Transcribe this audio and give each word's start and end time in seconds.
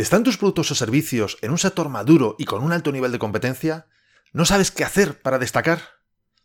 ¿Están 0.00 0.24
tus 0.24 0.38
productos 0.38 0.70
o 0.70 0.74
servicios 0.74 1.36
en 1.42 1.50
un 1.50 1.58
sector 1.58 1.90
maduro 1.90 2.34
y 2.38 2.46
con 2.46 2.64
un 2.64 2.72
alto 2.72 2.90
nivel 2.90 3.12
de 3.12 3.18
competencia? 3.18 3.86
¿No 4.32 4.46
sabes 4.46 4.70
qué 4.70 4.82
hacer 4.82 5.20
para 5.20 5.38
destacar? 5.38 5.82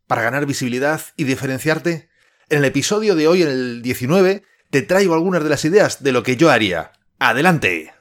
¿Para 0.08 0.24
ganar 0.24 0.46
visibilidad 0.46 1.00
y 1.16 1.24
diferenciarte? 1.24 2.10
En 2.50 2.58
el 2.58 2.66
episodio 2.66 3.16
de 3.16 3.30
hoy, 3.30 3.44
en 3.44 3.48
el 3.48 3.82
19, 3.82 4.44
te 4.72 4.82
traigo 4.82 5.14
algunas 5.14 5.42
de 5.42 5.50
las 5.50 5.64
ideas 5.64 6.04
de 6.04 6.12
lo 6.12 6.22
que 6.22 6.36
yo 6.36 6.52
haría. 6.52 6.92
¡Adelante! 7.18 7.94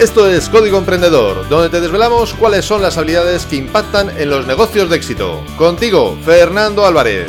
Esto 0.00 0.28
es 0.28 0.48
Código 0.48 0.78
Emprendedor, 0.78 1.48
donde 1.48 1.68
te 1.68 1.80
desvelamos 1.80 2.34
cuáles 2.34 2.64
son 2.64 2.82
las 2.82 2.98
habilidades 2.98 3.46
que 3.46 3.54
impactan 3.54 4.10
en 4.18 4.30
los 4.30 4.48
negocios 4.48 4.90
de 4.90 4.96
éxito. 4.96 5.46
Contigo, 5.56 6.18
Fernando 6.24 6.84
Álvarez. 6.84 7.28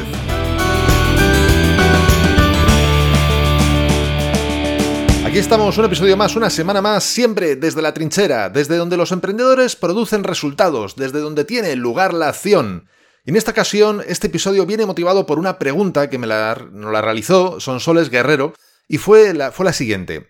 Aquí 5.34 5.40
estamos, 5.40 5.76
un 5.80 5.86
episodio 5.86 6.16
más, 6.16 6.36
una 6.36 6.52
semana 6.52 6.80
más, 6.80 7.04
siempre 7.04 7.56
desde 7.56 7.82
la 7.82 7.92
trinchera, 7.92 8.52
desde 8.52 8.78
donde 8.78 8.98
los 8.98 9.12
emprendedores 9.12 9.76
producen 9.76 10.24
resultados, 10.24 10.96
desde 10.96 11.22
donde 11.22 11.44
tiene 11.44 11.76
lugar 11.76 12.14
la 12.14 12.30
acción. 12.30 12.88
Y 13.26 13.32
en 13.32 13.38
esta 13.38 13.50
ocasión, 13.50 14.04
este 14.08 14.28
episodio 14.28 14.68
viene 14.68 14.86
motivado 14.86 15.26
por 15.26 15.40
una 15.40 15.58
pregunta 15.58 16.08
que 16.08 16.20
me 16.20 16.28
la, 16.28 16.56
la 16.72 17.02
realizó 17.02 17.60
Sonsoles 17.60 18.12
Guerrero, 18.12 18.54
y 18.88 19.00
fue 19.00 19.34
la, 19.34 19.52
fue 19.52 19.66
la 19.66 19.74
siguiente. 19.74 20.30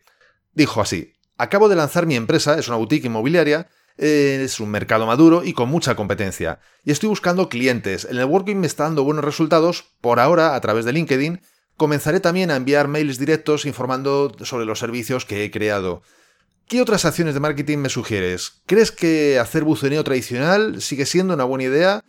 Dijo 0.54 0.80
así, 0.80 1.12
acabo 1.38 1.68
de 1.68 1.76
lanzar 1.76 2.06
mi 2.06 2.16
empresa, 2.16 2.58
es 2.58 2.70
una 2.70 2.78
boutique 2.78 3.08
inmobiliaria, 3.08 3.68
es 3.98 4.62
un 4.62 4.72
mercado 4.72 5.06
maduro 5.06 5.44
y 5.44 5.52
con 5.52 5.68
mucha 5.68 5.96
competencia. 5.96 6.62
Y 6.86 6.92
estoy 6.92 7.10
buscando 7.10 7.50
clientes. 7.50 8.06
El 8.06 8.16
networking 8.16 8.56
me 8.56 8.68
está 8.68 8.86
dando 8.86 9.04
buenos 9.04 9.26
resultados, 9.26 9.84
por 10.00 10.22
ahora 10.22 10.56
a 10.56 10.62
través 10.62 10.86
de 10.86 10.94
LinkedIn, 10.94 11.42
Comenzaré 11.78 12.20
también 12.20 12.52
a 12.52 12.56
enviar 12.56 12.88
mails 12.88 13.18
directos 13.18 13.66
informando 13.66 14.32
sobre 14.44 14.66
los 14.66 14.80
servicios 14.80 15.26
que 15.26 15.44
he 15.44 15.52
creado. 15.52 16.02
¿Qué 16.68 16.82
otras 16.82 17.06
acciones 17.06 17.34
de 17.34 17.40
marketing 17.40 17.80
me 17.80 17.90
sugieres? 17.90 18.62
¿Crees 18.66 18.92
que 18.92 19.40
hacer 19.40 19.64
buceneo 19.64 20.04
tradicional 20.04 20.82
sigue 20.82 21.06
siendo 21.06 21.34
una 21.34 21.44
buena 21.44 21.66
idea? 21.66 22.04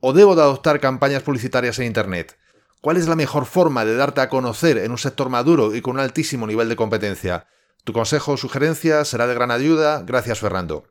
¿O 0.00 0.12
debo 0.12 0.34
de 0.34 0.42
adoptar 0.42 0.80
campañas 0.80 1.22
publicitarias 1.22 1.78
en 1.78 1.86
Internet? 1.86 2.36
¿Cuál 2.80 2.96
es 2.96 3.06
la 3.08 3.16
mejor 3.16 3.44
forma 3.44 3.84
de 3.84 3.94
darte 3.94 4.22
a 4.22 4.30
conocer 4.30 4.78
en 4.78 4.90
un 4.90 4.98
sector 4.98 5.28
maduro 5.28 5.74
y 5.74 5.82
con 5.82 5.94
un 5.94 6.00
altísimo 6.00 6.46
nivel 6.46 6.70
de 6.70 6.76
competencia? 6.76 7.46
Tu 7.84 7.92
consejo 7.92 8.32
o 8.32 8.36
sugerencia 8.36 9.04
será 9.04 9.26
de 9.26 9.34
gran 9.34 9.50
ayuda. 9.50 10.02
Gracias, 10.02 10.40
Fernando. 10.40 10.84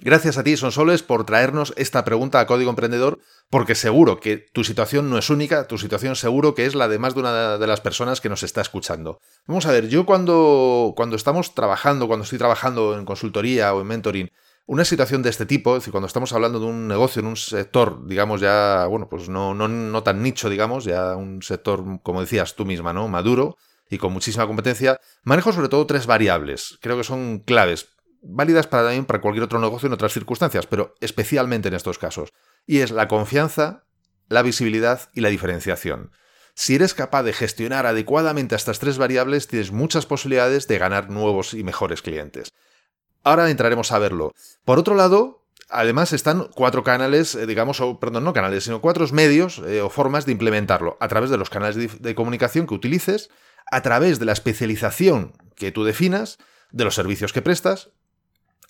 Gracias 0.00 0.36
a 0.36 0.44
ti, 0.44 0.58
Sonsoles, 0.58 1.02
por 1.02 1.24
traernos 1.24 1.72
esta 1.76 2.04
pregunta 2.04 2.38
a 2.38 2.46
Código 2.46 2.68
Emprendedor, 2.68 3.18
porque 3.48 3.74
seguro 3.74 4.20
que 4.20 4.36
tu 4.36 4.62
situación 4.62 5.08
no 5.08 5.16
es 5.16 5.30
única, 5.30 5.66
tu 5.68 5.78
situación 5.78 6.16
seguro 6.16 6.54
que 6.54 6.66
es 6.66 6.74
la 6.74 6.86
de 6.86 6.98
más 6.98 7.14
de 7.14 7.20
una 7.20 7.56
de 7.56 7.66
las 7.66 7.80
personas 7.80 8.20
que 8.20 8.28
nos 8.28 8.42
está 8.42 8.60
escuchando. 8.60 9.20
Vamos 9.46 9.64
a 9.64 9.72
ver, 9.72 9.88
yo 9.88 10.04
cuando, 10.04 10.92
cuando 10.94 11.16
estamos 11.16 11.54
trabajando, 11.54 12.08
cuando 12.08 12.24
estoy 12.24 12.38
trabajando 12.38 12.98
en 12.98 13.06
consultoría 13.06 13.72
o 13.72 13.80
en 13.80 13.86
mentoring, 13.86 14.30
una 14.66 14.84
situación 14.84 15.22
de 15.22 15.30
este 15.30 15.46
tipo, 15.46 15.76
es 15.76 15.82
decir, 15.82 15.92
cuando 15.92 16.08
estamos 16.08 16.32
hablando 16.34 16.60
de 16.60 16.66
un 16.66 16.88
negocio 16.88 17.20
en 17.20 17.26
un 17.28 17.36
sector, 17.36 18.06
digamos 18.06 18.42
ya, 18.42 18.84
bueno, 18.86 19.08
pues 19.08 19.30
no, 19.30 19.54
no, 19.54 19.66
no 19.66 20.02
tan 20.02 20.22
nicho, 20.22 20.50
digamos, 20.50 20.84
ya 20.84 21.16
un 21.16 21.40
sector, 21.40 21.82
como 22.02 22.20
decías 22.20 22.54
tú 22.54 22.66
misma, 22.66 22.92
¿no? 22.92 23.08
Maduro 23.08 23.56
y 23.88 23.98
con 23.98 24.12
muchísima 24.12 24.46
competencia, 24.46 25.00
manejo 25.22 25.52
sobre 25.52 25.68
todo 25.68 25.86
tres 25.86 26.06
variables. 26.06 26.78
Creo 26.82 26.96
que 26.96 27.04
son 27.04 27.38
claves 27.38 27.88
válidas 28.28 28.66
para 28.66 28.84
también 28.84 29.04
para 29.04 29.20
cualquier 29.20 29.44
otro 29.44 29.58
negocio 29.58 29.86
en 29.86 29.92
otras 29.92 30.12
circunstancias, 30.12 30.66
pero 30.66 30.94
especialmente 31.00 31.68
en 31.68 31.74
estos 31.74 31.98
casos. 31.98 32.30
Y 32.66 32.80
es 32.80 32.90
la 32.90 33.08
confianza, 33.08 33.84
la 34.28 34.42
visibilidad 34.42 35.08
y 35.14 35.20
la 35.20 35.28
diferenciación. 35.28 36.10
Si 36.54 36.74
eres 36.74 36.94
capaz 36.94 37.22
de 37.22 37.32
gestionar 37.32 37.86
adecuadamente 37.86 38.56
estas 38.56 38.78
tres 38.78 38.96
variables, 38.96 39.46
tienes 39.46 39.72
muchas 39.72 40.06
posibilidades 40.06 40.66
de 40.68 40.78
ganar 40.78 41.10
nuevos 41.10 41.52
y 41.52 41.62
mejores 41.62 42.00
clientes. 42.00 42.52
Ahora 43.22 43.50
entraremos 43.50 43.92
a 43.92 43.98
verlo. 43.98 44.32
Por 44.64 44.78
otro 44.78 44.94
lado, 44.94 45.44
además 45.68 46.12
están 46.12 46.48
cuatro 46.54 46.82
canales, 46.82 47.34
eh, 47.34 47.46
digamos, 47.46 47.82
perdón, 48.00 48.24
no 48.24 48.32
canales, 48.32 48.64
sino 48.64 48.80
cuatro 48.80 49.06
medios 49.12 49.58
eh, 49.66 49.82
o 49.82 49.90
formas 49.90 50.24
de 50.24 50.32
implementarlo. 50.32 50.96
A 51.00 51.08
través 51.08 51.28
de 51.28 51.36
los 51.36 51.50
canales 51.50 52.00
de 52.00 52.14
comunicación 52.14 52.66
que 52.66 52.74
utilices, 52.74 53.28
a 53.70 53.82
través 53.82 54.18
de 54.18 54.24
la 54.24 54.32
especialización 54.32 55.32
que 55.56 55.72
tú 55.72 55.84
definas, 55.84 56.38
de 56.70 56.84
los 56.84 56.94
servicios 56.94 57.32
que 57.32 57.42
prestas 57.42 57.90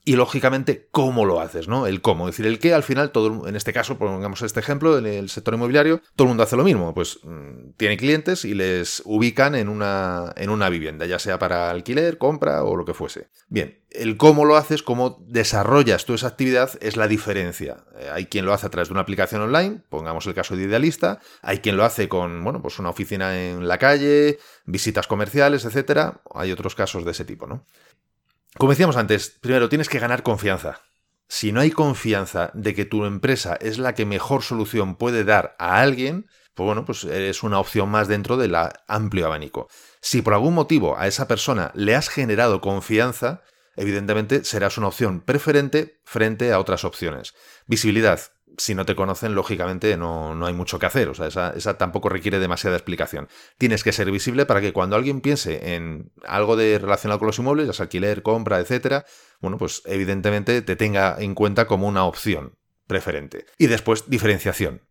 y 0.07 0.15
lógicamente 0.15 0.87
cómo 0.93 1.25
lo 1.25 1.41
haces, 1.41 1.67
¿no? 1.67 1.89
El 1.89 2.01
cómo. 2.01 2.29
Es 2.29 2.37
decir, 2.37 2.47
el 2.47 2.61
qué 2.61 2.73
al 2.73 2.85
final, 2.85 3.11
todo, 3.11 3.49
en 3.49 3.57
este 3.57 3.73
caso, 3.73 3.99
pongamos 3.99 4.41
este 4.41 4.61
ejemplo, 4.61 4.97
en 4.99 5.05
el 5.05 5.29
sector 5.29 5.55
inmobiliario, 5.55 6.01
todo 6.15 6.27
el 6.27 6.29
mundo 6.29 6.45
hace 6.45 6.57
lo 6.57 6.63
mismo. 6.63 6.95
Pues 6.95 7.19
mm, 7.25 7.73
tiene 7.77 7.97
clientes 7.97 8.45
y 8.45 8.55
les 8.55 9.03
ubican 9.05 9.57
en 9.57 9.69
una, 9.69 10.33
en 10.37 10.51
una 10.51 10.69
vivienda, 10.69 11.07
ya 11.07 11.19
sea 11.19 11.41
para 11.41 11.71
alquiler, 11.71 12.19
compra 12.19 12.63
o 12.63 12.77
lo 12.77 12.85
que 12.85 12.95
fuese. 12.95 13.27
Bien, 13.49 13.81
el 13.91 14.17
cómo 14.17 14.45
lo 14.45 14.57
haces, 14.57 14.85
cómo 14.85 15.19
desarrollas 15.27 16.05
tú 16.05 16.15
esa 16.15 16.29
actividad 16.29 16.71
es 16.81 16.97
la 16.97 17.09
diferencia. 17.09 17.79
Eh, 17.99 18.09
hay 18.13 18.27
quien 18.27 18.47
lo 18.47 18.53
hace 18.53 18.67
a 18.67 18.71
través 18.71 18.89
de 18.89 18.93
una 18.93 19.01
aplicación 19.01 19.43
online, 19.43 19.81
pongamos 19.89 20.25
el 20.29 20.35
caso 20.35 20.55
de 20.55 20.63
Idealista, 20.63 21.19
hay 21.43 21.59
quien 21.59 21.77
lo 21.77 21.85
hace 21.85 22.09
con, 22.09 22.45
bueno, 22.45 22.63
pues 22.63 22.79
una 22.79 22.91
oficina 22.91 23.37
en 23.37 23.67
la 23.67 23.79
calle, 23.79 24.39
visitas 24.67 25.09
comerciales, 25.09 25.65
etcétera. 25.65 26.21
Hay 26.33 26.53
otros 26.53 26.77
casos 26.77 27.05
de 27.05 27.11
ese 27.11 27.25
tipo, 27.25 27.49
¿no? 27.49 27.65
Como 28.59 28.73
decíamos 28.73 28.97
antes, 28.97 29.37
primero 29.41 29.69
tienes 29.69 29.91
que 29.91 29.99
ganar 29.99 30.23
confianza. 30.23 30.81
Si 31.29 31.53
no 31.53 31.61
hay 31.61 31.71
confianza 31.71 32.51
de 32.55 32.75
que 32.75 32.87
tu 32.87 33.05
empresa 33.05 33.59
es 33.61 33.79
la 33.79 33.95
que 33.95 34.07
mejor 34.07 34.43
solución 34.43 34.97
puede 34.97 35.25
dar 35.25 35.57
a 35.59 35.81
alguien, 35.81 36.27
pues 36.55 36.65
bueno, 36.65 36.87
pues 36.87 37.05
es 37.05 37.43
una 37.43 37.59
opción 37.59 37.91
más 37.91 38.09
dentro 38.09 38.39
del 38.39 38.57
amplio 38.89 39.27
abanico. 39.27 39.69
Si 40.01 40.23
por 40.23 40.33
algún 40.33 40.55
motivo 40.55 40.97
a 40.97 41.07
esa 41.07 41.29
persona 41.29 41.71
le 41.75 41.95
has 41.95 42.09
generado 42.09 42.63
confianza, 42.63 43.43
evidentemente 43.77 44.43
serás 44.45 44.79
una 44.79 44.89
opción 44.89 45.21
preferente 45.21 46.01
frente 46.05 46.53
a 46.53 46.59
otras 46.59 46.85
opciones. 46.85 47.35
Visibilidad 47.67 48.21
si 48.59 48.75
no 48.75 48.85
te 48.87 48.97
conocen, 48.97 49.35
lógicamente 49.35 49.97
no, 49.97 50.35
no, 50.35 50.47
hay 50.47 50.55
mucho 50.55 50.79
que 50.79 50.87
hacer. 50.87 51.09
O 51.09 51.15
sea, 51.15 51.27
esa, 51.27 51.51
esa, 51.51 51.79
tampoco 51.79 52.09
requiere 52.09 52.39
demasiada 52.39 52.77
explicación. 52.77 53.29
Tienes 53.59 53.85
que 53.85 53.93
ser 53.93 54.11
visible 54.11 54.47
para 54.47 54.61
que 54.61 54.73
cuando 54.73 54.97
alguien 54.97 55.21
piense 55.21 55.75
en 55.75 56.13
algo 56.27 56.57
de 56.57 56.79
relacionado 56.79 57.19
con 57.19 57.27
los 57.27 57.39
inmuebles, 57.39 57.67
ya 57.67 57.73
sea 57.73 57.85
alquiler, 57.85 58.23
compra, 58.23 58.61
etcétera, 58.61 59.05
bueno, 59.41 59.59
pues 59.59 59.83
evidentemente 59.87 60.63
te 60.63 60.77
tenga 60.77 61.17
en 61.19 61.35
cuenta 61.35 61.67
como 61.67 61.87
una 61.87 62.05
opción 62.05 62.59
preferente. 62.87 63.47
Y 63.59 63.67
después, 63.67 64.09
diferenciación. 64.09 64.83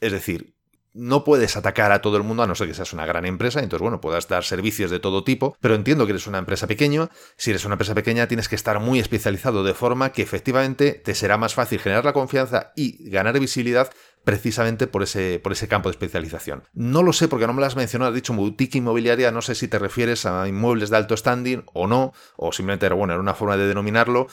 Es 0.00 0.12
decir, 0.12 0.54
no 0.94 1.24
puedes 1.24 1.56
atacar 1.56 1.92
a 1.92 2.00
todo 2.00 2.16
el 2.16 2.22
mundo 2.22 2.42
a 2.42 2.46
no 2.46 2.54
ser 2.54 2.68
que 2.68 2.74
seas 2.74 2.92
una 2.92 3.04
gran 3.04 3.26
empresa, 3.26 3.60
entonces 3.60 3.82
bueno, 3.82 4.00
puedas 4.00 4.28
dar 4.28 4.44
servicios 4.44 4.90
de 4.90 5.00
todo 5.00 5.24
tipo, 5.24 5.56
pero 5.60 5.74
entiendo 5.74 6.06
que 6.06 6.12
eres 6.12 6.26
una 6.26 6.38
empresa 6.38 6.66
pequeña, 6.66 7.10
si 7.36 7.50
eres 7.50 7.64
una 7.64 7.74
empresa 7.74 7.94
pequeña 7.94 8.28
tienes 8.28 8.48
que 8.48 8.56
estar 8.56 8.80
muy 8.80 9.00
especializado 9.00 9.64
de 9.64 9.74
forma 9.74 10.12
que 10.12 10.22
efectivamente 10.22 10.92
te 10.92 11.14
será 11.14 11.36
más 11.36 11.54
fácil 11.54 11.80
generar 11.80 12.04
la 12.04 12.12
confianza 12.12 12.72
y 12.76 13.10
ganar 13.10 13.38
visibilidad 13.38 13.90
precisamente 14.24 14.86
por 14.86 15.02
ese, 15.02 15.38
por 15.42 15.52
ese 15.52 15.68
campo 15.68 15.88
de 15.88 15.92
especialización. 15.92 16.64
No 16.72 17.02
lo 17.02 17.12
sé 17.12 17.28
porque 17.28 17.46
no 17.46 17.52
me 17.52 17.60
lo 17.60 17.66
has 17.66 17.76
mencionado, 17.76 18.08
has 18.08 18.14
dicho 18.14 18.32
boutique 18.32 18.78
inmobiliaria, 18.78 19.30
no 19.30 19.42
sé 19.42 19.54
si 19.54 19.68
te 19.68 19.78
refieres 19.78 20.24
a 20.26 20.48
inmuebles 20.48 20.90
de 20.90 20.96
alto 20.96 21.16
standing 21.16 21.64
o 21.72 21.86
no, 21.86 22.12
o 22.36 22.52
simplemente 22.52 22.88
bueno, 22.88 23.12
era 23.12 23.20
una 23.20 23.34
forma 23.34 23.56
de 23.56 23.66
denominarlo. 23.66 24.28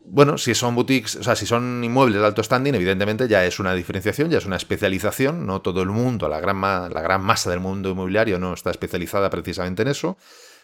Bueno, 0.00 0.38
si 0.38 0.54
son 0.54 0.74
boutiques, 0.74 1.16
o 1.16 1.22
sea, 1.22 1.34
si 1.34 1.46
son 1.46 1.82
inmuebles 1.82 2.20
de 2.20 2.26
alto 2.26 2.42
standing, 2.42 2.74
evidentemente 2.74 3.26
ya 3.26 3.44
es 3.44 3.58
una 3.58 3.74
diferenciación, 3.74 4.30
ya 4.30 4.38
es 4.38 4.46
una 4.46 4.56
especialización. 4.56 5.46
No 5.46 5.62
todo 5.62 5.82
el 5.82 5.88
mundo, 5.88 6.28
la 6.28 6.40
gran, 6.40 6.60
la 6.60 7.02
gran 7.02 7.22
masa 7.22 7.50
del 7.50 7.60
mundo 7.60 7.90
inmobiliario 7.90 8.38
no 8.38 8.54
está 8.54 8.70
especializada 8.70 9.30
precisamente 9.30 9.82
en 9.82 9.88
eso. 9.88 10.16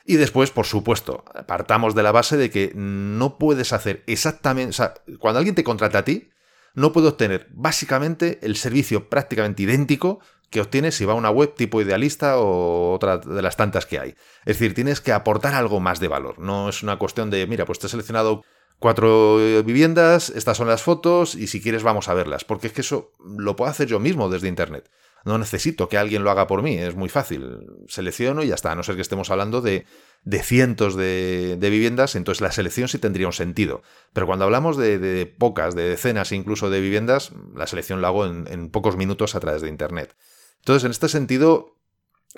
Y 0.05 0.17
después, 0.17 0.51
por 0.51 0.67
supuesto, 0.67 1.25
partamos 1.47 1.95
de 1.95 2.03
la 2.03 2.13
base 2.13 2.37
de 2.37 2.51
que 2.51 2.73
no 2.75 3.39
puedes 3.39 3.73
hacer 3.73 4.03
exactamente. 4.07 4.71
O 4.71 4.73
sea, 4.73 4.95
cuando 5.19 5.39
alguien 5.39 5.55
te 5.55 5.65
contrata 5.65 5.99
a 5.99 6.05
ti, 6.05 6.31
no 6.75 6.93
puede 6.93 7.09
obtener 7.09 7.49
básicamente 7.51 8.39
el 8.43 8.57
servicio 8.57 9.09
prácticamente 9.09 9.63
idéntico 9.63 10.21
que 10.51 10.61
obtienes 10.61 10.95
si 10.95 11.05
va 11.05 11.15
a 11.15 11.17
una 11.17 11.31
web 11.31 11.55
tipo 11.55 11.81
idealista 11.81 12.39
o 12.39 12.93
otra 12.93 13.19
de 13.19 13.43
las 13.43 13.57
tantas 13.57 13.87
que 13.87 13.99
hay. 13.99 14.11
Es 14.45 14.59
decir, 14.59 14.75
tienes 14.75 15.01
que 15.01 15.13
aportar 15.13 15.55
algo 15.55 15.81
más 15.81 15.99
de 15.99 16.09
valor. 16.09 16.39
No 16.39 16.69
es 16.69 16.83
una 16.83 16.99
cuestión 16.99 17.31
de, 17.31 17.47
mira, 17.47 17.65
pues 17.65 17.79
te 17.79 17.87
he 17.87 17.91
seleccionado 17.91 18.43
cuatro 18.83 19.41
eh, 19.41 19.63
viviendas, 19.63 20.29
estas 20.29 20.59
son 20.59 20.69
las 20.69 20.83
fotos 20.83 21.35
y 21.35 21.47
si 21.47 21.63
quieres 21.63 21.83
vamos 21.83 22.09
a 22.09 22.15
verlas, 22.15 22.45
porque 22.45 22.67
es 22.67 22.73
que 22.75 22.83
eso 22.83 23.13
lo 23.25 23.57
puedo 23.57 23.71
hacer 23.71 23.89
yo 23.89 23.99
mismo 23.99 24.29
desde 24.29 24.49
Internet. 24.49 24.91
No 25.25 25.39
necesito 25.39 25.89
que 25.89 25.97
alguien 25.97 26.25
lo 26.25 26.33
haga 26.33 26.49
por 26.49 26.63
mí, 26.63 26.77
es 26.77 26.97
muy 26.97 27.09
fácil. 27.09 27.65
Selecciono 27.87 28.43
y 28.43 28.49
ya 28.49 28.57
está, 28.57 28.73
a 28.73 28.75
no 28.75 28.83
ser 28.83 28.97
que 28.97 29.03
estemos 29.03 29.31
hablando 29.31 29.61
de, 29.61 29.87
de 30.25 30.43
cientos 30.43 30.97
de, 30.97 31.57
viviendas, 31.61 32.17
entonces 32.17 32.41
la 32.41 32.51
selección 32.51 32.89
sí 32.89 32.99
tendría 32.99 33.29
un 33.29 33.33
sentido. 33.33 33.83
Pero 34.13 34.27
cuando 34.27 34.45
hablamos 34.45 34.77
de, 34.77 35.33
pocas, 35.39 35.77
de 35.77 35.89
decenas 35.89 36.33
incluso 36.33 36.71
de 36.71 36.81
viviendas, 36.81 37.31
la 37.55 37.69
selección 37.69 38.03
la 38.03 38.09
hago 38.09 38.27
en, 38.27 38.49
en 38.51 38.69
pocos 38.69 38.97
minutos 38.97 39.37
a 39.37 39.41
través 39.41 39.63
de 39.63 39.69
Internet. 39.69 40.17
Entonces, 40.59 40.85
en 40.85 40.91
este 40.91 41.09
sentido, 41.09 41.77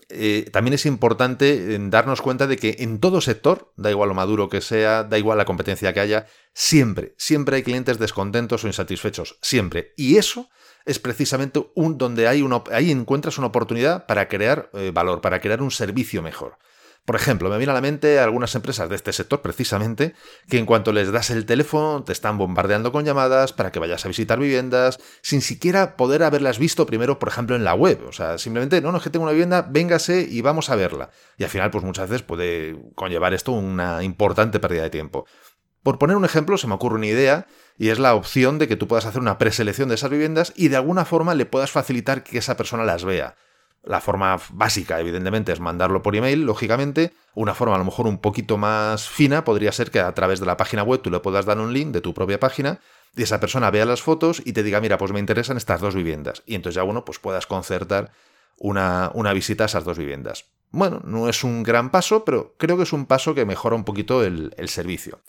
eh, 0.09 0.49
también 0.53 0.75
es 0.75 0.87
importante 0.87 1.79
darnos 1.89 2.21
cuenta 2.21 2.47
de 2.47 2.57
que 2.57 2.77
en 2.81 2.99
todo 2.99 3.21
sector, 3.21 3.73
da 3.77 3.91
igual 3.91 4.09
lo 4.09 4.15
maduro 4.15 4.49
que 4.49 4.61
sea, 4.61 5.05
da 5.05 5.19
igual 5.19 5.39
la 5.39 5.45
competencia 5.45 5.93
que 5.93 6.01
haya, 6.01 6.27
siempre, 6.53 7.15
siempre 7.17 7.57
hay 7.57 7.63
clientes 7.63 7.99
descontentos 7.99 8.65
o 8.65 8.67
insatisfechos, 8.67 9.39
siempre. 9.41 9.93
Y 9.97 10.17
eso 10.17 10.49
es 10.85 10.99
precisamente 10.99 11.65
un 11.75 11.97
donde 11.97 12.29
hay 12.29 12.45
ahí 12.73 12.91
encuentras 12.91 13.39
una 13.39 13.47
oportunidad 13.47 14.07
para 14.07 14.29
crear 14.29 14.71
eh, 14.75 14.91
valor, 14.93 15.21
para 15.21 15.41
crear 15.41 15.63
un 15.63 15.71
servicio 15.71 16.23
mejor. 16.23 16.59
Por 17.05 17.17
ejemplo, 17.17 17.51
me 17.51 17.59
viene 17.59 17.71
a 17.71 17.75
la 17.75 17.83
mente 17.83 18.19
algunas 18.19 18.55
empresas 18.55 18.89
de 18.89 18.97
este 18.97 19.13
sector 19.13 19.43
precisamente 19.43 20.15
que 20.49 20.57
en 20.57 20.65
cuanto 20.65 20.91
les 20.91 21.13
das 21.13 21.29
el 21.29 21.45
teléfono 21.45 22.03
te 22.03 22.13
están 22.13 22.39
bombardeando 22.39 22.93
con 22.93 23.05
llamadas 23.05 23.53
para 23.53 23.71
que 23.71 23.79
vayas 23.79 24.05
a 24.05 24.09
visitar 24.09 24.39
viviendas 24.39 24.99
sin 25.21 25.43
siquiera 25.43 25.97
poder 25.97 26.23
haberlas 26.23 26.59
visto 26.59 26.87
primero, 26.87 27.19
por 27.19 27.29
ejemplo, 27.29 27.57
en 27.57 27.65
la 27.65 27.75
web. 27.75 28.01
O 28.09 28.13
sea, 28.13 28.39
simplemente, 28.39 28.81
no, 28.81 28.91
no, 28.91 28.99
es 28.99 29.05
que 29.05 29.11
tengo 29.11 29.25
una 29.25 29.33
vivienda, 29.33 29.67
véngase 29.69 30.27
y 30.29 30.41
vamos 30.41 30.71
a 30.71 30.77
verla. 30.77 31.11
Y 31.37 31.45
al 31.45 31.51
final, 31.51 31.71
pues 31.71 31.85
muchas 31.85 32.09
veces 32.09 32.23
puede 32.23 32.75
conllevar 32.95 33.35
esto 33.35 33.53
una 33.53 34.03
importante 34.03 34.59
pérdida 34.59 34.85
de 34.85 34.91
tiempo. 34.91 35.27
Por 35.83 35.99
poner 35.99 36.17
un 36.17 36.25
ejemplo, 36.25 36.57
se 36.57 36.67
me 36.67 36.75
ocurre 36.75 36.95
una 36.95 37.07
idea 37.07 37.47
y 37.77 37.91
es 37.91 37.99
la 37.99 38.15
opción 38.15 38.59
de 38.59 38.67
que 38.67 38.77
tú 38.77 38.89
puedas 38.89 39.05
hacer 39.05 39.21
una 39.21 39.37
preselección 39.37 39.91
de 39.91 39.97
esas 39.97 40.09
viviendas 40.09 40.55
y 40.57 40.69
de 40.69 40.77
alguna 40.77 41.05
forma 41.05 41.35
le 41.35 41.45
puedas 41.45 41.71
facilitar 41.71 42.25
que 42.25 42.39
esa 42.39 42.57
persona 42.57 42.85
las 42.85 43.05
vea. 43.05 43.37
La 43.87 44.01
forma 44.01 44.39
básica, 44.51 44.99
evidentemente, 44.99 45.53
es 45.53 45.61
mandarlo 45.61 46.03
por 46.03 46.17
email, 46.17 46.43
lógicamente. 46.43 47.13
Una 47.35 47.55
forma 47.55 47.75
a 47.75 47.79
lo 47.79 47.85
mejor 47.85 48.07
un 48.07 48.19
poquito 48.19 48.57
más 48.57 49.09
fina 49.09 49.45
podría 49.45 49.73
ser 49.73 49.91
que 49.91 50.01
a 50.01 50.13
través 50.15 50.41
de 50.41 50.47
la 50.47 50.57
página 50.57 50.83
web 50.83 51.03
tú 51.03 51.11
le 51.11 51.21
puedas 51.21 51.45
dar 51.45 51.59
un 51.59 51.73
link 51.73 51.93
de 51.93 52.01
tu 52.01 52.15
propia 52.15 52.41
página 52.41 52.81
y 53.17 53.23
esa 53.23 53.41
persona 53.41 53.71
vea 53.71 53.85
las 53.85 54.03
fotos 54.03 54.43
y 54.45 54.53
te 54.53 54.63
diga, 54.63 54.81
mira, 54.81 54.99
pues 54.99 55.13
me 55.13 55.21
interesan 55.21 55.57
estas 55.57 55.81
dos 55.81 55.95
viviendas. 55.95 56.43
Y 56.47 56.55
entonces 56.55 56.77
ya, 56.77 56.83
bueno, 56.83 57.05
pues 57.05 57.19
puedas 57.19 57.47
concertar 57.47 58.13
una, 58.59 59.11
una 59.15 59.33
visita 59.33 59.65
a 59.65 59.67
esas 59.67 59.85
dos 59.85 59.99
viviendas. 59.99 60.47
Bueno, 60.71 61.01
no 61.05 61.29
es 61.29 61.45
un 61.45 61.63
gran 61.63 61.91
paso, 61.91 62.25
pero 62.25 62.55
creo 62.59 62.77
que 62.77 62.83
es 62.83 62.93
un 62.93 63.07
paso 63.07 63.35
que 63.35 63.45
mejora 63.45 63.77
un 63.77 63.85
poquito 63.85 64.25
el, 64.25 64.55
el 64.57 64.69
servicio. 64.69 65.21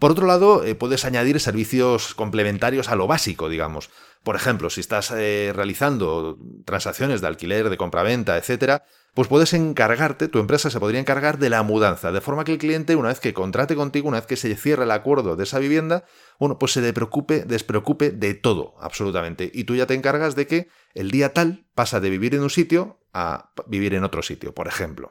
Por 0.00 0.12
otro 0.12 0.26
lado, 0.26 0.64
eh, 0.64 0.74
puedes 0.74 1.04
añadir 1.04 1.38
servicios 1.40 2.14
complementarios 2.14 2.88
a 2.88 2.96
lo 2.96 3.06
básico, 3.06 3.50
digamos. 3.50 3.90
Por 4.24 4.34
ejemplo, 4.34 4.70
si 4.70 4.80
estás 4.80 5.10
eh, 5.10 5.52
realizando 5.54 6.38
transacciones 6.64 7.20
de 7.20 7.26
alquiler, 7.26 7.68
de 7.68 7.76
compraventa, 7.76 8.38
etcétera, 8.38 8.82
pues 9.12 9.28
puedes 9.28 9.52
encargarte, 9.52 10.28
tu 10.28 10.38
empresa 10.38 10.70
se 10.70 10.80
podría 10.80 11.00
encargar 11.00 11.38
de 11.38 11.50
la 11.50 11.62
mudanza, 11.62 12.12
de 12.12 12.22
forma 12.22 12.44
que 12.44 12.52
el 12.52 12.58
cliente, 12.58 12.96
una 12.96 13.10
vez 13.10 13.20
que 13.20 13.34
contrate 13.34 13.76
contigo, 13.76 14.08
una 14.08 14.16
vez 14.16 14.26
que 14.26 14.36
se 14.36 14.56
cierre 14.56 14.84
el 14.84 14.90
acuerdo 14.90 15.36
de 15.36 15.44
esa 15.44 15.58
vivienda, 15.58 16.04
bueno, 16.38 16.58
pues 16.58 16.72
se 16.72 16.92
preocupe, 16.94 17.44
despreocupe 17.44 18.10
de 18.10 18.32
todo, 18.32 18.76
absolutamente. 18.80 19.50
Y 19.52 19.64
tú 19.64 19.76
ya 19.76 19.86
te 19.86 19.92
encargas 19.92 20.34
de 20.34 20.46
que 20.46 20.68
el 20.94 21.10
día 21.10 21.34
tal 21.34 21.66
pasa 21.74 22.00
de 22.00 22.08
vivir 22.08 22.34
en 22.34 22.40
un 22.40 22.50
sitio 22.50 23.00
a 23.12 23.52
vivir 23.66 23.92
en 23.92 24.04
otro 24.04 24.22
sitio, 24.22 24.54
por 24.54 24.66
ejemplo. 24.66 25.10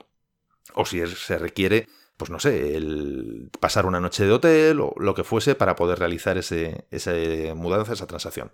O 0.74 0.86
si 0.86 1.06
se 1.06 1.38
requiere 1.38 1.88
pues 2.19 2.30
no 2.30 2.38
sé, 2.38 2.75
el 2.75 3.50
pasar 3.62 3.86
una 3.86 4.01
noche 4.01 4.25
de 4.25 4.33
hotel 4.33 4.81
o 4.81 4.94
lo 4.98 5.16
que 5.16 5.24
fuese 5.24 5.56
para 5.56 5.77
poder 5.77 6.00
realizar 6.00 6.38
ese, 6.38 6.86
esa 6.92 7.13
mudanza, 7.56 7.94
esa 7.94 8.07
transacción. 8.07 8.51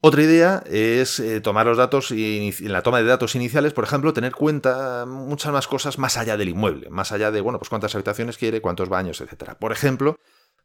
Otra 0.00 0.22
idea 0.22 0.64
es 0.66 1.20
eh, 1.20 1.42
tomar 1.42 1.66
los 1.66 1.76
datos 1.76 2.10
y 2.12 2.54
en 2.60 2.72
la 2.72 2.82
toma 2.82 3.00
de 3.00 3.04
datos 3.04 3.34
iniciales, 3.34 3.74
por 3.74 3.84
ejemplo, 3.84 4.14
tener 4.14 4.32
cuenta 4.32 5.04
muchas 5.06 5.52
más 5.52 5.68
cosas 5.68 5.98
más 5.98 6.16
allá 6.16 6.38
del 6.38 6.48
inmueble, 6.48 6.88
más 6.88 7.12
allá 7.12 7.30
de, 7.30 7.42
bueno, 7.42 7.58
pues 7.58 7.68
cuántas 7.68 7.94
habitaciones 7.94 8.38
quiere, 8.38 8.62
cuántos 8.62 8.88
baños, 8.88 9.20
etcétera. 9.20 9.58
Por 9.58 9.72
ejemplo, 9.72 10.18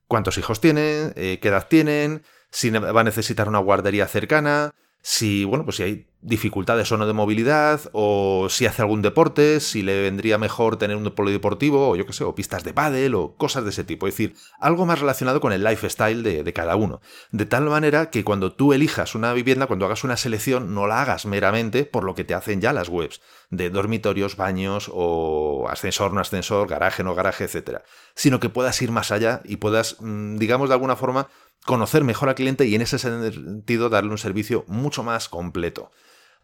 cuántos 0.07 0.37
hijos 0.37 0.61
tienen, 0.61 1.11
eh, 1.17 1.39
qué 1.41 1.49
edad 1.49 1.67
tienen, 1.67 2.23
si 2.51 2.69
va 2.69 3.01
a 3.01 3.03
necesitar 3.03 3.49
una 3.49 3.59
guardería 3.59 4.07
cercana, 4.07 4.71
si, 5.01 5.45
bueno, 5.45 5.63
pues 5.63 5.77
si 5.77 5.83
hay 5.83 6.05
dificultades 6.21 6.91
o 6.91 6.97
no 6.97 7.07
de 7.07 7.13
movilidad, 7.13 7.79
o 7.93 8.47
si 8.49 8.65
hace 8.65 8.81
algún 8.81 9.01
deporte, 9.01 9.61
si 9.61 9.81
le 9.81 10.01
vendría 10.01 10.37
mejor 10.37 10.77
tener 10.77 10.97
un 10.97 11.09
polideportivo, 11.11 11.89
o 11.89 11.95
yo 11.95 12.05
qué 12.05 12.11
sé, 12.11 12.25
o 12.25 12.35
pistas 12.35 12.65
de 12.65 12.73
pádel, 12.73 13.15
o 13.15 13.35
cosas 13.35 13.63
de 13.63 13.69
ese 13.69 13.85
tipo. 13.85 14.07
Es 14.07 14.15
decir, 14.15 14.35
algo 14.59 14.85
más 14.85 14.99
relacionado 14.99 15.39
con 15.39 15.53
el 15.53 15.63
lifestyle 15.63 16.21
de, 16.21 16.43
de 16.43 16.53
cada 16.53 16.75
uno. 16.75 16.99
De 17.31 17.45
tal 17.45 17.63
manera 17.69 18.09
que 18.09 18.25
cuando 18.25 18.51
tú 18.51 18.73
elijas 18.73 19.15
una 19.15 19.33
vivienda, 19.33 19.67
cuando 19.67 19.85
hagas 19.85 20.03
una 20.03 20.17
selección, 20.17 20.73
no 20.75 20.87
la 20.87 21.01
hagas 21.01 21.25
meramente 21.25 21.85
por 21.85 22.03
lo 22.03 22.15
que 22.15 22.25
te 22.25 22.33
hacen 22.33 22.59
ya 22.59 22.73
las 22.73 22.89
webs, 22.89 23.21
de 23.49 23.69
dormitorios, 23.69 24.35
baños, 24.35 24.91
o 24.93 25.67
ascensor, 25.69 26.11
no 26.13 26.19
ascensor, 26.19 26.67
garaje, 26.67 27.03
no 27.03 27.15
garaje, 27.15 27.45
etc. 27.45 27.79
Sino 28.13 28.41
que 28.41 28.49
puedas 28.49 28.81
ir 28.81 28.91
más 28.91 29.11
allá 29.11 29.41
y 29.45 29.55
puedas, 29.55 29.95
mm, 30.01 30.37
digamos 30.37 30.67
de 30.67 30.75
alguna 30.75 30.97
forma, 30.97 31.29
conocer 31.65 32.03
mejor 32.03 32.29
al 32.29 32.35
cliente 32.35 32.65
y 32.65 32.75
en 32.75 32.81
ese 32.81 32.99
sentido 32.99 33.89
darle 33.89 34.11
un 34.11 34.17
servicio 34.17 34.65
mucho 34.67 35.03
más 35.03 35.29
completo. 35.29 35.91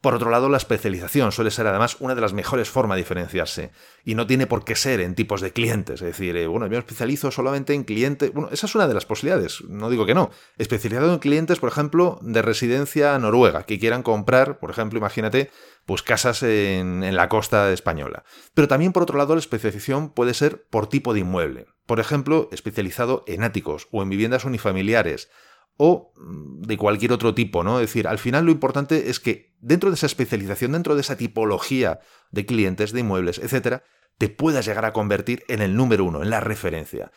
Por 0.05 0.13
otro 0.13 0.29
lado, 0.29 0.49
la 0.49 0.57
especialización 0.57 1.31
suele 1.31 1.49
ser 1.49 1.65
además 1.65 1.97
una 1.99 2.13
de 2.13 2.21
las 2.21 2.31
mejores 2.31 2.69
formas 2.69 2.95
de 2.95 3.01
diferenciarse 3.01 3.71
y 4.03 4.13
no 4.13 4.27
tiene 4.27 4.45
por 4.45 4.63
qué 4.63 4.75
ser 4.75 4.99
en 4.99 5.15
tipos 5.15 5.41
de 5.41 5.51
clientes. 5.51 5.99
Es 5.99 6.05
decir, 6.05 6.37
eh, 6.37 6.45
bueno, 6.45 6.67
yo 6.67 6.73
me 6.73 6.77
especializo 6.77 7.31
solamente 7.31 7.73
en 7.73 7.85
clientes. 7.85 8.31
Bueno, 8.31 8.49
esa 8.51 8.67
es 8.67 8.75
una 8.75 8.87
de 8.87 8.93
las 8.93 9.07
posibilidades, 9.07 9.63
no 9.67 9.89
digo 9.89 10.05
que 10.05 10.13
no. 10.13 10.29
Especializado 10.59 11.11
en 11.11 11.17
clientes, 11.17 11.57
por 11.59 11.69
ejemplo, 11.69 12.19
de 12.21 12.43
residencia 12.43 13.17
noruega, 13.17 13.63
que 13.63 13.79
quieran 13.79 14.03
comprar, 14.03 14.59
por 14.59 14.69
ejemplo, 14.69 14.99
imagínate, 14.99 15.49
pues 15.87 16.03
casas 16.03 16.43
en, 16.43 17.03
en 17.03 17.15
la 17.15 17.27
costa 17.27 17.73
española. 17.73 18.25
Pero 18.53 18.67
también, 18.67 18.91
por 18.91 19.01
otro 19.01 19.17
lado, 19.17 19.33
la 19.33 19.39
especialización 19.39 20.11
puede 20.11 20.35
ser 20.35 20.65
por 20.69 20.85
tipo 20.85 21.15
de 21.15 21.21
inmueble. 21.21 21.65
Por 21.87 21.99
ejemplo, 21.99 22.47
especializado 22.51 23.23
en 23.25 23.43
áticos 23.43 23.87
o 23.91 24.03
en 24.03 24.09
viviendas 24.09 24.45
unifamiliares 24.45 25.29
o 25.77 26.13
mm, 26.15 26.61
de 26.63 26.77
cualquier 26.77 27.11
otro 27.11 27.33
tipo, 27.33 27.63
¿no? 27.63 27.79
Es 27.79 27.87
decir, 27.87 28.07
al 28.07 28.19
final 28.19 28.45
lo 28.45 28.51
importante 28.51 29.09
es 29.09 29.19
que 29.19 29.55
dentro 29.59 29.89
de 29.89 29.95
esa 29.95 30.05
especialización, 30.05 30.71
dentro 30.71 30.95
de 30.95 31.01
esa 31.01 31.17
tipología 31.17 31.99
de 32.31 32.45
clientes, 32.45 32.91
de 32.91 33.01
inmuebles, 33.01 33.39
etcétera, 33.39 33.83
te 34.17 34.29
puedas 34.29 34.65
llegar 34.65 34.85
a 34.85 34.93
convertir 34.93 35.43
en 35.47 35.61
el 35.61 35.75
número 35.75 36.05
uno, 36.05 36.23
en 36.23 36.29
la 36.29 36.39
referencia. 36.39 37.11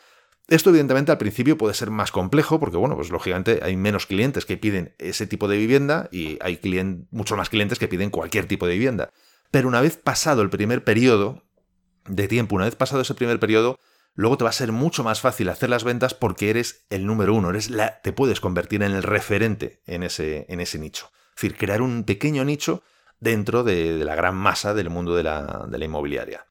Esto, 0.49 0.71
evidentemente, 0.71 1.11
al 1.11 1.19
principio 1.19 1.57
puede 1.57 1.75
ser 1.75 1.91
más 1.91 2.11
complejo, 2.11 2.59
porque, 2.59 2.77
bueno, 2.77 2.95
pues 2.95 3.11
lógicamente 3.11 3.59
hay 3.61 3.77
menos 3.77 4.07
clientes 4.07 4.45
que 4.45 4.57
piden 4.57 4.95
ese 4.97 5.27
tipo 5.27 5.47
de 5.47 5.57
vivienda 5.57 6.09
y 6.11 6.39
hay 6.41 6.59
muchos 7.11 7.37
más 7.37 7.49
clientes 7.49 7.77
que 7.77 7.87
piden 7.87 8.09
cualquier 8.09 8.47
tipo 8.47 8.65
de 8.65 8.73
vivienda. 8.73 9.11
Pero 9.51 9.67
una 9.67 9.79
vez 9.79 9.97
pasado 9.97 10.41
el 10.41 10.49
primer 10.49 10.83
periodo 10.83 11.43
de 12.07 12.27
tiempo, 12.27 12.55
una 12.55 12.65
vez 12.65 12.75
pasado 12.75 13.01
ese 13.01 13.13
primer 13.13 13.39
periodo, 13.39 13.77
luego 14.19 14.37
te 14.37 14.43
va 14.43 14.49
a 14.49 14.53
ser 14.53 14.73
mucho 14.73 15.01
más 15.05 15.21
fácil 15.21 15.47
hacer 15.47 15.69
las 15.69 15.85
ventas 15.85 16.13
porque 16.13 16.49
eres 16.49 16.85
el 16.89 17.05
número 17.05 17.33
uno, 17.33 17.51
eres 17.51 17.69
la, 17.69 18.01
te 18.01 18.11
puedes 18.11 18.41
convertir 18.41 18.83
en 18.83 18.91
el 18.91 19.01
referente 19.01 19.81
en 19.85 20.03
ese, 20.03 20.45
en 20.49 20.59
ese 20.59 20.77
nicho. 20.77 21.09
Es 21.29 21.41
decir, 21.41 21.55
crear 21.55 21.81
un 21.81 22.03
pequeño 22.03 22.43
nicho 22.43 22.83
dentro 23.21 23.63
de, 23.63 24.03
la 24.03 24.15
gran 24.15 24.35
masa 24.35 24.73
del 24.73 24.89
mundo 24.89 25.15
de 25.15 25.23
la, 25.23 25.65
de 25.69 25.77
la 25.77 25.85
inmobiliaria. 25.85 26.47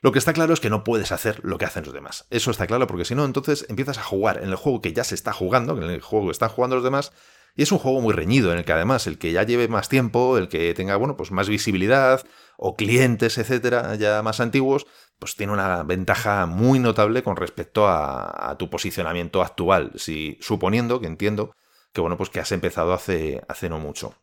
Lo 0.00 0.10
que 0.10 0.18
está 0.18 0.32
claro 0.32 0.52
es 0.52 0.58
que 0.58 0.68
no 0.68 0.82
puedes 0.82 1.12
hacer 1.12 1.38
lo 1.44 1.58
que 1.58 1.64
hacen 1.64 1.84
los 1.84 1.94
demás. 1.94 2.26
Eso 2.30 2.50
está 2.50 2.66
claro 2.66 2.88
porque 2.88 3.04
si 3.04 3.14
no, 3.14 3.24
entonces 3.24 3.66
empiezas 3.68 3.98
a 3.98 4.02
jugar 4.02 4.42
en 4.42 4.48
el 4.48 4.56
juego 4.56 4.80
que 4.80 4.92
ya 4.92 5.04
se 5.04 5.14
está 5.14 5.32
jugando, 5.32 5.80
en 5.80 5.90
el 5.90 6.00
juego 6.00 6.26
que 6.26 6.32
están 6.32 6.48
jugando 6.48 6.74
los 6.74 6.84
demás, 6.84 7.12
y 7.54 7.62
es 7.62 7.70
un 7.70 7.78
juego 7.78 8.00
muy 8.00 8.14
reñido 8.14 8.50
en 8.50 8.58
el 8.58 8.64
que 8.64 8.72
además 8.72 9.06
el 9.06 9.18
que 9.18 9.30
ya 9.30 9.44
lleve 9.44 9.68
más 9.68 9.88
tiempo, 9.88 10.38
el 10.38 10.48
que 10.48 10.74
tenga, 10.74 10.96
bueno, 10.96 11.16
pues 11.16 11.30
más 11.30 11.48
visibilidad 11.48 12.24
o 12.56 12.76
clientes, 12.76 13.38
etcétera, 13.38 13.94
ya 13.94 14.22
más 14.22 14.40
antiguos, 14.40 14.86
pues 15.22 15.36
tiene 15.36 15.52
una 15.52 15.84
ventaja 15.84 16.46
muy 16.46 16.80
notable 16.80 17.22
con 17.22 17.36
respecto 17.36 17.86
a, 17.86 18.56
tu 18.58 18.68
posicionamiento 18.68 19.40
actual, 19.40 19.92
si 19.94 20.36
suponiendo 20.40 21.00
que 21.00 21.06
entiendo 21.06 21.54
que 21.92 22.00
bueno, 22.00 22.16
pues 22.16 22.28
que 22.28 22.40
has 22.40 22.50
empezado 22.50 22.92
hace, 22.92 23.40
hace 23.46 23.68
no 23.68 23.78
mucho. 23.78 24.16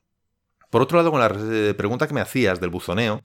Por 0.70 0.82
otro 0.82 0.98
lado, 0.98 1.10
con 1.10 1.22
la 1.22 1.30
pregunta 1.78 2.06
que 2.06 2.14
me 2.14 2.20
hacías 2.20 2.60
del 2.60 2.70
buzoneo, 2.70 3.24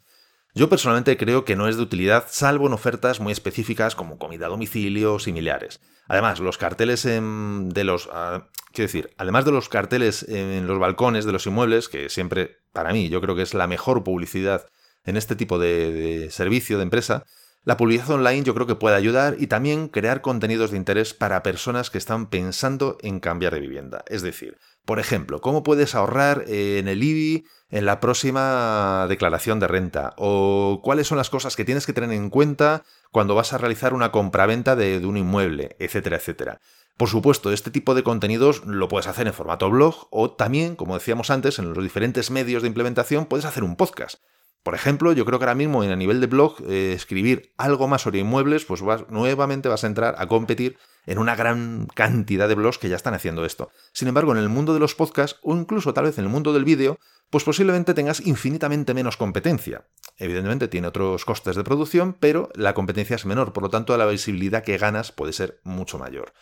yo 0.55 0.69
personalmente 0.69 1.17
creo 1.17 1.45
que 1.45 1.57
no 1.57 1.67
es 1.67 1.77
de 1.77 1.83
utilidad 1.83 2.27
salvo 2.29 2.69
en 2.69 2.75
ofertas 2.75 3.19
muy 3.19 3.33
específicas 3.33 3.97
como 3.97 4.19
comida 4.21 4.47
a 4.47 4.51
domicilio 4.51 5.15
o 5.15 5.19
similares. 5.19 5.81
Además, 6.07 6.39
los 6.39 6.59
carteles 6.59 7.03
de 7.03 7.85
los... 7.85 8.09
Ah, 8.13 8.47
quiero 8.73 8.87
decir, 8.87 9.11
además 9.19 9.47
de 9.47 9.51
los 9.51 9.69
carteles 9.69 10.23
en 10.29 10.69
los 10.69 10.79
balcones 10.79 11.25
de 11.25 11.33
los 11.33 11.45
inmuebles, 11.49 11.89
que 11.89 12.09
siempre, 12.09 12.59
para 12.73 12.93
mí, 12.93 13.09
yo 13.09 13.21
creo 13.21 13.35
que 13.35 13.43
es 13.43 13.53
la 13.53 13.67
mejor 13.67 14.05
publicidad 14.05 14.65
en 15.05 15.17
este 15.17 15.35
tipo 15.35 15.59
de 15.59 16.29
servicio, 16.31 16.77
de 16.77 16.85
empresa, 16.85 17.25
la 17.65 17.77
publicidad 17.77 18.11
online 18.11 18.43
yo 18.43 18.55
creo 18.55 18.67
que 18.67 18.75
puede 18.75 18.97
ayudar 18.97 19.37
y 19.39 19.47
también 19.47 19.89
crear 19.89 20.21
contenidos 20.21 20.71
de 20.71 20.77
interés 20.77 21.15
para 21.15 21.43
personas 21.43 21.91
que 21.91 21.99
están 21.99 22.29
pensando 22.29 22.99
en 23.01 23.21
cambiar 23.21 23.55
de 23.55 23.61
vivienda. 23.61 24.05
Es 24.07 24.23
decir, 24.23 24.59
por 24.85 24.99
ejemplo, 24.99 25.41
¿cómo 25.41 25.63
puedes 25.63 25.95
ahorrar 25.95 26.45
en 26.47 26.89
el 26.89 27.03
IBI 27.03 27.47
en 27.71 27.87
la 27.87 28.01
próxima 28.01 29.07
declaración 29.09 29.61
de 29.61 29.69
renta? 29.69 30.15
¿O 30.19 30.81
cuáles 30.85 31.07
son 31.07 31.17
las 31.17 31.31
cosas 31.31 31.57
que 31.57 31.65
tienes 31.65 31.87
que 31.87 31.95
tener 31.95 32.13
en 32.13 32.29
cuenta 32.29 32.85
cuando 33.11 33.35
vas 33.35 33.55
a 33.55 33.59
realizar 33.59 33.95
una 33.95 34.13
compraventa 34.13 34.77
de, 34.77 35.01
de 35.01 35.07
un 35.07 35.17
inmueble? 35.17 35.75
Etcétera, 35.79 36.17
etcétera. 36.17 36.61
Por 36.99 37.09
supuesto, 37.09 37.51
este 37.51 37.71
tipo 37.71 37.95
de 37.95 38.05
contenidos 38.05 38.65
lo 38.67 38.89
puedes 38.89 39.09
hacer 39.09 39.27
en 39.27 39.33
formato 39.33 39.71
blog 39.71 40.07
o 40.11 40.31
también, 40.31 40.77
como 40.77 40.95
decíamos 40.95 41.31
antes, 41.31 41.59
en 41.59 41.73
los 41.73 41.83
diferentes 41.83 42.31
medios 42.31 42.63
de 42.63 42.69
implementación 42.69 43.27
puedes 43.27 43.47
hacer 43.47 43.65
un 43.65 43.77
podcast. 43.77 44.21
Por 44.65 44.75
ejemplo, 44.75 45.13
yo 45.13 45.27
creo 45.27 45.39
que 45.39 45.45
ahora 45.45 45.55
mismo 45.55 45.83
a 45.83 45.95
nivel 45.95 46.23
de 46.23 46.27
blog, 46.27 46.57
eh, 46.67 46.95
escribir 46.95 47.53
algo 47.59 47.87
más 47.87 48.01
sobre 48.01 48.21
inmuebles, 48.21 48.65
pues 48.65 48.83
nuevamente 49.11 49.69
vas 49.69 49.85
a 49.85 49.87
entrar 49.87 50.15
a 50.17 50.27
competir 50.27 50.79
en 51.05 51.19
una 51.19 51.37
gran 51.37 51.87
cantidad 51.95 52.49
de 52.49 52.55
blogs 52.55 52.79
que 52.79 52.89
ya 52.89 52.97
están 52.97 53.13
haciendo 53.13 53.45
esto. 53.45 53.71
Sin 53.93 54.09
embargo, 54.09 54.33
en 54.33 54.39
el 54.39 54.49
mundo 54.49 54.73
de 54.73 54.81
los 54.81 54.95
podcasts, 54.95 55.39
o 55.43 55.55
incluso 55.55 55.93
tal 55.93 56.05
vez 56.05 56.17
en 56.17 56.25
el 56.25 56.31
mundo 56.31 56.55
del 56.55 56.65
vídeo, 56.65 56.99
pues 57.29 57.45
posiblemente 57.45 57.93
tengas 57.93 58.21
infinitamente 58.21 58.95
menos 58.95 59.19
competencia. 59.19 59.87
Evidentemente 60.17 60.67
tiene 60.67 60.89
otros 60.89 61.27
costes 61.27 61.57
de 61.57 61.65
producción, 61.65 62.17
pero 62.19 62.49
la 62.55 62.73
competencia 62.73 63.17
es 63.17 63.27
menor, 63.27 63.53
por 63.53 63.65
lo 63.65 63.69
tanto 63.69 63.95
la 63.99 64.07
visibilidad 64.07 64.65
que 64.65 64.79
ganas 64.79 65.13
puede 65.13 65.35
ser 65.35 65.61
mucho 65.63 65.99
mayor. 65.99 66.33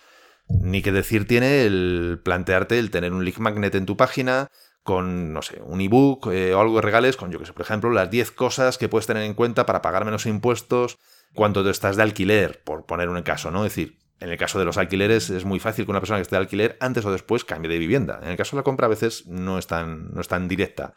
Ni 0.48 0.80
que 0.80 0.92
decir 0.92 1.26
tiene 1.26 1.64
el 1.64 2.20
plantearte 2.22 2.78
el 2.78 2.92
tener 2.92 3.12
un 3.12 3.24
link 3.24 3.38
magnet 3.38 3.74
en 3.74 3.86
tu 3.86 3.96
página, 3.96 4.48
con, 4.82 5.32
no 5.32 5.42
sé, 5.42 5.60
un 5.64 5.80
ebook 5.80 6.28
eh, 6.32 6.54
o 6.54 6.60
algo 6.60 6.76
que 6.76 6.82
regales 6.82 7.16
con, 7.16 7.30
yo 7.30 7.38
que 7.38 7.46
sé, 7.46 7.52
por 7.52 7.62
ejemplo, 7.62 7.90
las 7.90 8.10
10 8.10 8.32
cosas 8.32 8.78
que 8.78 8.88
puedes 8.88 9.06
tener 9.06 9.22
en 9.22 9.34
cuenta 9.34 9.66
para 9.66 9.82
pagar 9.82 10.04
menos 10.04 10.26
impuestos 10.26 10.98
cuando 11.34 11.68
estás 11.70 11.96
de 11.96 12.02
alquiler, 12.02 12.62
por 12.64 12.84
poner 12.84 13.08
un 13.08 13.22
caso, 13.22 13.50
¿no? 13.50 13.64
Es 13.64 13.74
decir, 13.74 13.98
en 14.20 14.28
el 14.30 14.38
caso 14.38 14.58
de 14.58 14.64
los 14.64 14.78
alquileres 14.78 15.30
es 15.30 15.44
muy 15.44 15.58
fácil 15.58 15.84
que 15.84 15.90
una 15.90 16.00
persona 16.00 16.18
que 16.18 16.22
esté 16.22 16.36
de 16.36 16.42
alquiler 16.42 16.76
antes 16.80 17.04
o 17.04 17.12
después 17.12 17.44
cambie 17.44 17.70
de 17.70 17.78
vivienda. 17.78 18.20
En 18.22 18.28
el 18.28 18.36
caso 18.36 18.56
de 18.56 18.60
la 18.60 18.64
compra 18.64 18.86
a 18.86 18.90
veces 18.90 19.26
no 19.26 19.58
es 19.58 19.66
tan, 19.66 20.12
no 20.12 20.22
directa 20.48 20.94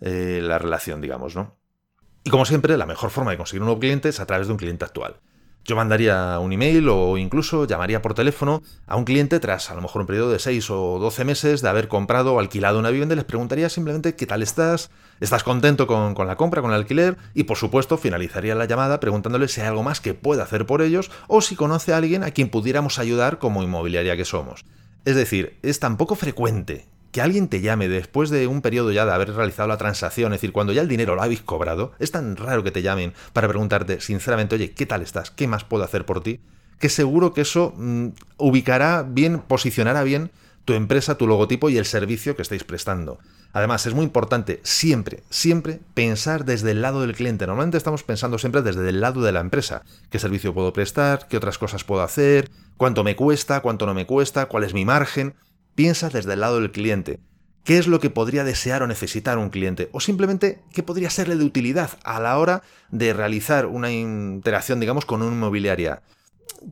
eh, 0.00 0.40
la 0.42 0.58
relación, 0.58 1.00
digamos, 1.00 1.34
¿no? 1.34 1.56
Y 2.24 2.30
como 2.30 2.44
siempre, 2.44 2.76
la 2.76 2.84
mejor 2.84 3.10
forma 3.10 3.30
de 3.30 3.36
conseguir 3.36 3.62
un 3.62 3.66
nuevo 3.66 3.80
cliente 3.80 4.10
es 4.10 4.20
a 4.20 4.26
través 4.26 4.48
de 4.48 4.52
un 4.52 4.58
cliente 4.58 4.84
actual. 4.84 5.20
Yo 5.68 5.76
mandaría 5.76 6.38
un 6.38 6.50
email 6.50 6.88
o 6.88 7.18
incluso 7.18 7.66
llamaría 7.66 8.00
por 8.00 8.14
teléfono 8.14 8.62
a 8.86 8.96
un 8.96 9.04
cliente 9.04 9.38
tras 9.38 9.70
a 9.70 9.74
lo 9.74 9.82
mejor 9.82 10.00
un 10.00 10.06
periodo 10.06 10.30
de 10.30 10.38
6 10.38 10.70
o 10.70 10.98
12 10.98 11.26
meses 11.26 11.60
de 11.60 11.68
haber 11.68 11.88
comprado 11.88 12.32
o 12.32 12.40
alquilado 12.40 12.78
una 12.78 12.88
vivienda 12.88 13.12
y 13.12 13.16
les 13.16 13.26
preguntaría 13.26 13.68
simplemente 13.68 14.16
qué 14.16 14.26
tal 14.26 14.42
estás, 14.42 14.90
estás 15.20 15.44
contento 15.44 15.86
con, 15.86 16.14
con, 16.14 16.26
la 16.26 16.36
compra, 16.36 16.62
con 16.62 16.70
el 16.70 16.78
alquiler 16.78 17.18
y 17.34 17.44
por 17.44 17.58
supuesto 17.58 17.98
finalizaría 17.98 18.54
la 18.54 18.64
llamada 18.64 18.98
preguntándole 18.98 19.46
si 19.46 19.60
hay 19.60 19.66
algo 19.66 19.82
más 19.82 20.00
que 20.00 20.14
pueda 20.14 20.44
hacer 20.44 20.64
por 20.64 20.80
ellos 20.80 21.10
o 21.26 21.42
si 21.42 21.54
conoce 21.54 21.92
a 21.92 21.98
alguien 21.98 22.24
a 22.24 22.30
quien 22.30 22.48
pudiéramos 22.48 22.98
ayudar 22.98 23.38
como 23.38 23.62
inmobiliaria 23.62 24.16
que 24.16 24.24
somos. 24.24 24.64
Es 25.04 25.16
decir, 25.16 25.58
es 25.62 25.80
tan 25.80 25.98
poco 25.98 26.14
frecuente 26.14 26.86
que 27.12 27.20
alguien 27.20 27.48
te 27.48 27.60
llame 27.60 27.88
después 27.88 28.30
de 28.30 28.46
un 28.46 28.60
periodo 28.60 28.92
ya 28.92 29.06
de 29.06 29.12
haber 29.12 29.32
realizado 29.32 29.68
la 29.68 29.78
transacción, 29.78 30.32
es 30.32 30.40
decir, 30.40 30.52
cuando 30.52 30.72
ya 30.72 30.82
el 30.82 30.88
dinero 30.88 31.14
lo 31.14 31.22
habéis 31.22 31.42
cobrado, 31.42 31.92
es 31.98 32.10
tan 32.10 32.36
raro 32.36 32.62
que 32.62 32.70
te 32.70 32.82
llamen 32.82 33.14
para 33.32 33.48
preguntarte 33.48 34.00
sinceramente, 34.00 34.56
oye, 34.56 34.72
¿qué 34.72 34.86
tal 34.86 35.02
estás? 35.02 35.30
¿Qué 35.30 35.46
más 35.48 35.64
puedo 35.64 35.84
hacer 35.84 36.04
por 36.04 36.22
ti? 36.22 36.40
Que 36.78 36.88
seguro 36.88 37.32
que 37.32 37.40
eso 37.40 37.74
mm, 37.76 38.08
ubicará 38.36 39.02
bien, 39.02 39.40
posicionará 39.40 40.02
bien 40.02 40.30
tu 40.64 40.74
empresa, 40.74 41.16
tu 41.16 41.26
logotipo 41.26 41.70
y 41.70 41.78
el 41.78 41.86
servicio 41.86 42.36
que 42.36 42.42
estáis 42.42 42.62
prestando. 42.62 43.18
Además, 43.54 43.86
es 43.86 43.94
muy 43.94 44.04
importante 44.04 44.60
siempre, 44.62 45.22
siempre 45.30 45.80
pensar 45.94 46.44
desde 46.44 46.72
el 46.72 46.82
lado 46.82 47.00
del 47.00 47.16
cliente. 47.16 47.46
Normalmente 47.46 47.78
estamos 47.78 48.02
pensando 48.02 48.38
siempre 48.38 48.60
desde 48.60 48.86
el 48.86 49.00
lado 49.00 49.22
de 49.22 49.32
la 49.32 49.40
empresa. 49.40 49.82
¿Qué 50.10 50.18
servicio 50.18 50.52
puedo 50.52 50.74
prestar? 50.74 51.26
¿Qué 51.26 51.38
otras 51.38 51.56
cosas 51.56 51.84
puedo 51.84 52.02
hacer? 52.02 52.50
¿Cuánto 52.76 53.02
me 53.02 53.16
cuesta? 53.16 53.60
¿Cuánto 53.60 53.86
no 53.86 53.94
me 53.94 54.06
cuesta? 54.06 54.46
¿Cuál 54.46 54.64
es 54.64 54.74
mi 54.74 54.84
margen? 54.84 55.34
Piensa 55.78 56.08
desde 56.08 56.32
el 56.32 56.40
lado 56.40 56.60
del 56.60 56.72
cliente. 56.72 57.20
¿Qué 57.62 57.78
es 57.78 57.86
lo 57.86 58.00
que 58.00 58.10
podría 58.10 58.42
desear 58.42 58.82
o 58.82 58.88
necesitar 58.88 59.38
un 59.38 59.48
cliente? 59.48 59.90
O 59.92 60.00
simplemente, 60.00 60.58
¿qué 60.72 60.82
podría 60.82 61.08
serle 61.08 61.36
de 61.36 61.44
utilidad 61.44 61.90
a 62.02 62.18
la 62.18 62.36
hora 62.36 62.64
de 62.90 63.12
realizar 63.12 63.64
una 63.64 63.92
interacción, 63.92 64.80
digamos, 64.80 65.04
con 65.04 65.22
una 65.22 65.36
inmobiliaria? 65.36 66.02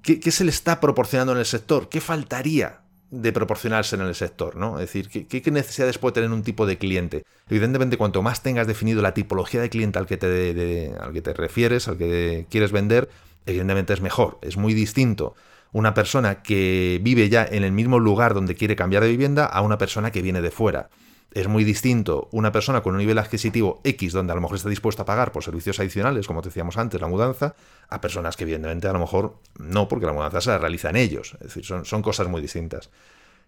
¿Qué, 0.02 0.28
se 0.32 0.42
le 0.42 0.50
está 0.50 0.80
proporcionando 0.80 1.34
en 1.34 1.38
el 1.38 1.44
sector? 1.44 1.88
¿Qué 1.88 2.00
faltaría 2.00 2.80
de 3.12 3.32
proporcionarse 3.32 3.94
en 3.94 4.02
el 4.02 4.16
sector, 4.16 4.56
¿no? 4.56 4.80
Es 4.80 4.92
decir, 4.92 5.08
¿qué, 5.08 5.50
necesidades 5.52 5.98
puede 5.98 6.14
tener 6.14 6.32
un 6.32 6.42
tipo 6.42 6.66
de 6.66 6.76
cliente? 6.76 7.24
Evidentemente, 7.48 7.98
cuanto 7.98 8.22
más 8.22 8.42
tengas 8.42 8.66
definido 8.66 9.02
la 9.02 9.14
tipología 9.14 9.60
de 9.60 9.70
cliente 9.70 10.00
al 10.00 10.06
que 10.06 10.16
te, 10.16 10.92
al 10.98 11.12
que 11.12 11.22
te 11.22 11.32
refieres, 11.32 11.86
al 11.86 11.96
que 11.96 12.48
quieres 12.50 12.72
vender, 12.72 13.08
evidentemente 13.46 13.92
es 13.92 14.00
mejor, 14.00 14.40
es 14.42 14.56
muy 14.56 14.74
distinto 14.74 15.36
una 15.76 15.92
persona 15.92 16.42
que 16.42 16.98
vive 17.02 17.28
ya 17.28 17.44
en 17.44 17.62
el 17.62 17.70
mismo 17.70 17.98
lugar 17.98 18.32
donde 18.32 18.54
quiere 18.54 18.76
cambiar 18.76 19.02
de 19.02 19.10
vivienda 19.10 19.44
a 19.44 19.60
una 19.60 19.76
persona 19.76 20.10
que 20.10 20.22
viene 20.22 20.40
de 20.40 20.50
fuera. 20.50 20.88
Es 21.34 21.48
muy 21.48 21.64
distinto 21.64 22.30
una 22.32 22.50
persona 22.50 22.80
con 22.80 22.94
un 22.94 22.98
nivel 22.98 23.18
adquisitivo 23.18 23.82
X, 23.84 24.14
donde 24.14 24.32
a 24.32 24.36
lo 24.36 24.40
mejor 24.40 24.56
está 24.56 24.70
dispuesta 24.70 25.02
a 25.02 25.04
pagar 25.04 25.32
por 25.32 25.44
servicios 25.44 25.78
adicionales, 25.78 26.26
como 26.26 26.40
decíamos 26.40 26.78
antes, 26.78 26.98
la 26.98 27.08
mudanza, 27.08 27.56
a 27.90 28.00
personas 28.00 28.38
que 28.38 28.44
evidentemente 28.44 28.88
a 28.88 28.94
lo 28.94 29.00
mejor 29.00 29.38
no, 29.58 29.86
porque 29.86 30.06
la 30.06 30.14
mudanza 30.14 30.40
se 30.40 30.48
la 30.48 30.56
realizan 30.56 30.96
ellos. 30.96 31.34
Es 31.34 31.48
decir, 31.48 31.66
son, 31.66 31.84
son 31.84 32.00
cosas 32.00 32.26
muy 32.26 32.40
distintas. 32.40 32.88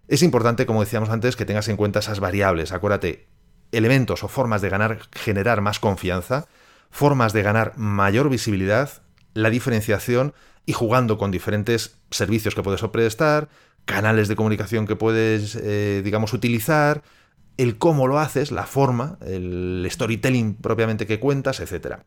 Es 0.07 0.23
importante, 0.23 0.67
como 0.67 0.85
decíamos 0.85 1.09
antes, 1.09 1.35
que 1.35 1.47
tengas 1.47 1.69
en 1.69 1.79
cuenta 1.79 2.01
esas 2.01 2.21
variables. 2.21 2.73
Acuérdate, 2.73 3.27
elementos 3.73 4.23
o 4.23 4.29
formas 4.29 4.61
de 4.61 4.69
ganar, 4.69 4.99
generar 5.13 5.63
más 5.63 5.81
confianza, 5.81 6.47
formas 6.91 7.33
de 7.33 7.43
ganar 7.43 7.73
mayor 7.79 8.29
visibilidad, 8.29 8.91
la 9.33 9.49
diferenciación 9.49 10.35
y 10.69 10.75
jugando 10.75 11.17
con 11.17 11.31
diferentes 11.31 11.97
servicios 12.11 12.55
que 12.55 12.63
puedes 12.63 12.83
prestar, 12.83 13.49
canales 13.87 14.29
de 14.29 14.37
comunicación 14.37 14.87
que 14.87 14.97
puedes, 14.97 15.57
eh, 15.57 16.03
digamos, 16.05 16.35
utilizar, 16.35 17.03
el 17.57 17.79
cómo 17.79 18.07
lo 18.07 18.19
haces, 18.19 18.53
la 18.53 18.65
forma, 18.65 19.17
el 19.25 19.89
storytelling 19.91 20.57
propiamente 20.57 21.07
que 21.07 21.19
cuentas, 21.19 21.61
etc. 21.61 22.01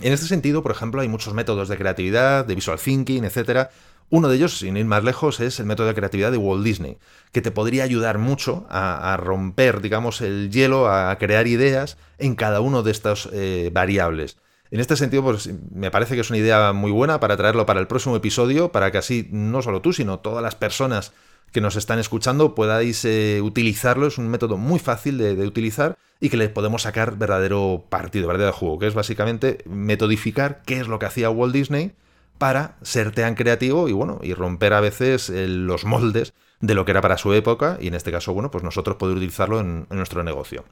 En 0.00 0.14
este 0.14 0.24
sentido, 0.24 0.62
por 0.62 0.72
ejemplo, 0.72 1.02
hay 1.02 1.08
muchos 1.08 1.34
métodos 1.34 1.68
de 1.68 1.76
creatividad, 1.76 2.46
de 2.46 2.54
visual 2.54 2.78
thinking, 2.78 3.24
etc. 3.24 3.68
Uno 4.08 4.28
de 4.28 4.36
ellos, 4.36 4.56
sin 4.56 4.78
ir 4.78 4.86
más 4.86 5.04
lejos, 5.04 5.38
es 5.40 5.60
el 5.60 5.66
método 5.66 5.88
de 5.88 5.94
creatividad 5.94 6.32
de 6.32 6.38
Walt 6.38 6.64
Disney, 6.64 6.96
que 7.32 7.42
te 7.42 7.50
podría 7.50 7.84
ayudar 7.84 8.16
mucho 8.16 8.66
a, 8.70 9.14
romper, 9.18 9.82
digamos, 9.82 10.22
el 10.22 10.50
hielo, 10.50 10.88
a 10.88 11.14
crear 11.18 11.46
ideas 11.46 11.98
en 12.16 12.34
cada 12.34 12.62
uno 12.62 12.82
de 12.82 12.92
estas 12.92 13.28
eh, 13.30 13.68
variables. 13.74 14.38
En 14.70 14.78
este 14.78 14.96
sentido, 14.96 15.24
pues 15.24 15.50
me 15.72 15.90
parece 15.90 16.14
que 16.14 16.20
es 16.20 16.30
una 16.30 16.38
idea 16.38 16.72
muy 16.72 16.92
buena 16.92 17.18
para 17.18 17.36
traerlo 17.36 17.66
para 17.66 17.80
el 17.80 17.88
próximo 17.88 18.14
episodio, 18.14 18.70
para 18.70 18.92
que 18.92 18.98
así 18.98 19.28
no 19.32 19.62
solo 19.62 19.82
tú, 19.82 19.92
sino 19.92 20.20
todas 20.20 20.42
las 20.42 20.54
personas 20.54 21.12
que 21.50 21.60
nos 21.60 21.74
están 21.74 21.98
escuchando 21.98 22.54
podáis 22.54 23.04
eh, 23.04 23.40
utilizarlo. 23.42 24.06
Es 24.06 24.18
un 24.18 24.28
método 24.28 24.56
muy 24.56 24.78
fácil 24.78 25.18
de, 25.18 25.34
utilizar 25.44 25.98
y 26.20 26.28
que 26.28 26.36
le 26.36 26.48
podemos 26.48 26.82
sacar 26.82 27.16
verdadero 27.16 27.86
partido, 27.88 28.28
verdadero 28.28 28.52
juego, 28.52 28.78
que 28.78 28.86
es 28.86 28.94
básicamente 28.94 29.58
metodificar 29.66 30.62
qué 30.64 30.78
es 30.78 30.86
lo 30.86 31.00
que 31.00 31.06
hacía 31.06 31.30
Walt 31.30 31.52
Disney 31.52 31.92
para 32.38 32.76
ser 32.82 33.10
tan 33.10 33.34
creativo 33.34 33.88
y 33.88 33.92
bueno, 33.92 34.20
y 34.22 34.34
romper 34.34 34.72
a 34.72 34.80
veces 34.80 35.30
eh, 35.30 35.48
los 35.48 35.84
moldes 35.84 36.32
de 36.60 36.74
lo 36.74 36.84
que 36.84 36.92
era 36.92 37.00
para 37.00 37.18
su 37.18 37.32
época 37.32 37.76
y 37.80 37.88
en 37.88 37.94
este 37.94 38.12
caso, 38.12 38.32
bueno, 38.34 38.52
pues 38.52 38.62
nosotros 38.62 38.96
poder 38.96 39.16
utilizarlo 39.16 39.58
en 39.58 39.86
nuestro 39.90 40.22
negocio. 40.22 40.64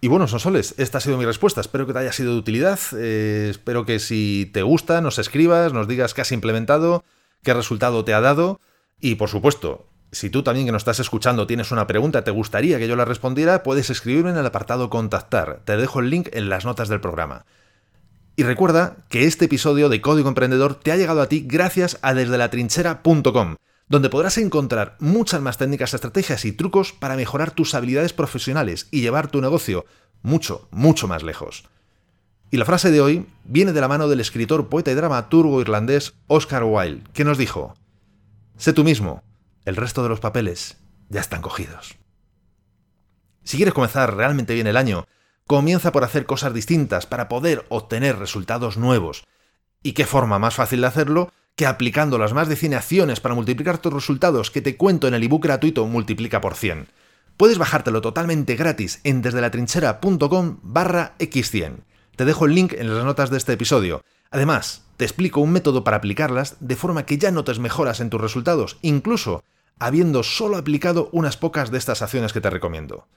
Y 0.00 0.08
bueno, 0.08 0.28
Sonsoles, 0.28 0.74
esta 0.78 0.98
ha 0.98 1.00
sido 1.00 1.18
mi 1.18 1.24
respuesta. 1.24 1.60
Espero 1.60 1.86
que 1.86 1.92
te 1.92 1.98
haya 1.98 2.12
sido 2.12 2.32
de 2.32 2.38
utilidad. 2.38 2.78
Eh, 2.96 3.48
espero 3.50 3.84
que 3.84 3.98
si 3.98 4.48
te 4.52 4.62
gusta, 4.62 5.00
nos 5.00 5.18
escribas, 5.18 5.72
nos 5.72 5.88
digas 5.88 6.14
qué 6.14 6.20
has 6.20 6.30
implementado, 6.30 7.04
qué 7.42 7.52
resultado 7.52 8.04
te 8.04 8.14
ha 8.14 8.20
dado. 8.20 8.60
Y 9.00 9.16
por 9.16 9.28
supuesto, 9.28 9.88
si 10.12 10.30
tú 10.30 10.44
también 10.44 10.66
que 10.66 10.72
nos 10.72 10.82
estás 10.82 11.00
escuchando 11.00 11.48
tienes 11.48 11.72
una 11.72 11.88
pregunta, 11.88 12.22
te 12.22 12.30
gustaría 12.30 12.78
que 12.78 12.86
yo 12.86 12.94
la 12.94 13.04
respondiera, 13.04 13.64
puedes 13.64 13.90
escribirme 13.90 14.30
en 14.30 14.36
el 14.36 14.46
apartado 14.46 14.88
contactar. 14.88 15.62
Te 15.64 15.76
dejo 15.76 15.98
el 15.98 16.10
link 16.10 16.28
en 16.32 16.48
las 16.48 16.64
notas 16.64 16.88
del 16.88 17.00
programa. 17.00 17.44
Y 18.36 18.44
recuerda 18.44 18.98
que 19.08 19.24
este 19.24 19.46
episodio 19.46 19.88
de 19.88 20.00
Código 20.00 20.28
Emprendedor 20.28 20.76
te 20.76 20.92
ha 20.92 20.96
llegado 20.96 21.20
a 21.20 21.28
ti 21.28 21.44
gracias 21.44 21.98
a 22.02 22.14
desde 22.14 22.38
la 22.38 22.50
trinchera.com 22.50 23.56
donde 23.88 24.10
podrás 24.10 24.38
encontrar 24.38 24.96
muchas 25.00 25.40
más 25.40 25.58
técnicas, 25.58 25.94
estrategias 25.94 26.44
y 26.44 26.52
trucos 26.52 26.92
para 26.92 27.16
mejorar 27.16 27.50
tus 27.50 27.74
habilidades 27.74 28.12
profesionales 28.12 28.88
y 28.90 29.00
llevar 29.00 29.30
tu 29.30 29.40
negocio 29.40 29.86
mucho, 30.22 30.68
mucho 30.70 31.08
más 31.08 31.22
lejos. 31.22 31.64
Y 32.50 32.56
la 32.56 32.64
frase 32.64 32.90
de 32.90 33.00
hoy 33.00 33.26
viene 33.44 33.72
de 33.72 33.80
la 33.80 33.88
mano 33.88 34.08
del 34.08 34.20
escritor, 34.20 34.68
poeta 34.68 34.90
y 34.90 34.94
dramaturgo 34.94 35.60
irlandés 35.60 36.14
Oscar 36.26 36.64
Wilde, 36.64 37.04
que 37.12 37.24
nos 37.24 37.38
dijo, 37.38 37.74
Sé 38.56 38.72
tú 38.72 38.84
mismo, 38.84 39.22
el 39.64 39.76
resto 39.76 40.02
de 40.02 40.08
los 40.08 40.20
papeles 40.20 40.76
ya 41.08 41.20
están 41.20 41.42
cogidos. 41.42 41.96
Si 43.44 43.56
quieres 43.56 43.74
comenzar 43.74 44.16
realmente 44.16 44.54
bien 44.54 44.66
el 44.66 44.76
año, 44.76 45.06
comienza 45.46 45.92
por 45.92 46.04
hacer 46.04 46.26
cosas 46.26 46.52
distintas 46.52 47.06
para 47.06 47.28
poder 47.28 47.64
obtener 47.68 48.18
resultados 48.18 48.76
nuevos. 48.76 49.24
¿Y 49.82 49.92
qué 49.92 50.06
forma 50.06 50.38
más 50.38 50.54
fácil 50.54 50.80
de 50.82 50.86
hacerlo 50.86 51.32
que 51.58 51.66
aplicando 51.66 52.18
las 52.18 52.34
más 52.34 52.48
de 52.48 52.54
100 52.54 52.74
acciones 52.74 53.18
para 53.18 53.34
multiplicar 53.34 53.78
tus 53.78 53.92
resultados 53.92 54.52
que 54.52 54.62
te 54.62 54.76
cuento 54.76 55.08
en 55.08 55.14
el 55.14 55.24
ebook 55.24 55.42
gratuito 55.42 55.84
Multiplica 55.86 56.40
por 56.40 56.54
100. 56.54 56.86
Puedes 57.36 57.58
bajártelo 57.58 58.00
totalmente 58.00 58.54
gratis 58.54 59.00
en 59.02 59.22
desdelatrinchera.com 59.22 60.60
barra 60.62 61.16
x100. 61.18 61.80
Te 62.14 62.24
dejo 62.24 62.46
el 62.46 62.54
link 62.54 62.74
en 62.74 62.94
las 62.94 63.04
notas 63.04 63.30
de 63.30 63.38
este 63.38 63.54
episodio. 63.54 64.04
Además, 64.30 64.84
te 64.96 65.04
explico 65.04 65.40
un 65.40 65.50
método 65.50 65.82
para 65.82 65.96
aplicarlas 65.96 66.56
de 66.60 66.76
forma 66.76 67.04
que 67.04 67.18
ya 67.18 67.32
notes 67.32 67.58
mejoras 67.58 67.98
en 67.98 68.10
tus 68.10 68.20
resultados, 68.20 68.78
incluso 68.82 69.42
habiendo 69.80 70.22
solo 70.22 70.58
aplicado 70.58 71.08
unas 71.10 71.36
pocas 71.36 71.72
de 71.72 71.78
estas 71.78 72.02
acciones 72.02 72.32
que 72.32 72.40
te 72.40 72.50
recomiendo. 72.50 73.08